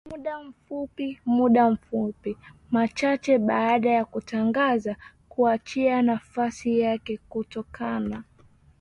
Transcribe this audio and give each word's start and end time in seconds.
muda 0.09 0.41
mfupi 0.43 1.19
muda 1.25 1.77
mchache 2.71 3.37
baada 3.37 3.89
ya 3.89 4.05
kutangaza 4.05 4.95
kuachia 5.29 6.01
nafasi 6.01 6.79
yake 6.79 7.17
kutokana 7.29 8.23